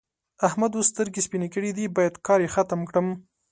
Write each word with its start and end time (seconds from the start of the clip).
احمد 0.47 0.71
اوس 0.75 0.87
سترګې 0.93 1.21
سپينې 1.25 1.47
کړې 1.53 1.71
دي؛ 1.77 1.85
بايد 1.95 2.13
کار 2.27 2.39
يې 2.43 2.49
ختم 2.55 2.79
کړم. 2.89 3.07